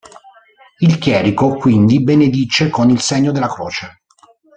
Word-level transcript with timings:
Il 0.79 0.97
chierico 0.97 1.53
quindi 1.57 2.01
benedice 2.01 2.69
con 2.71 2.89
il 2.89 2.99
segno 3.01 3.31
della 3.31 3.45
croce. 3.47 4.01